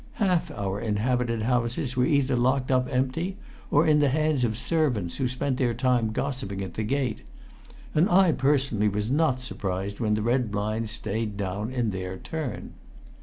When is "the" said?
3.99-4.09, 6.73-6.81, 10.15-10.23